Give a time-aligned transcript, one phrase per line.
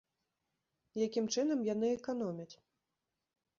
[1.07, 2.51] Якім чынам яны эканомяць?